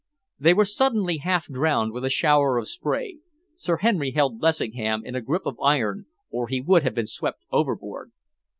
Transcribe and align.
They 0.39 0.55
were 0.55 0.65
suddenly 0.65 1.17
half 1.17 1.45
drowned 1.45 1.93
with 1.93 2.03
a 2.03 2.09
shower 2.09 2.57
of 2.57 2.67
spray. 2.67 3.19
Sir 3.55 3.77
Henry 3.77 4.09
held 4.13 4.41
Lessingham 4.41 5.05
in 5.05 5.13
a 5.13 5.21
grip 5.21 5.45
of 5.45 5.59
iron, 5.61 6.07
or 6.31 6.47
he 6.47 6.59
would 6.59 6.81
have 6.81 6.95
been 6.95 7.05
swept 7.05 7.43
overboard. 7.51 8.11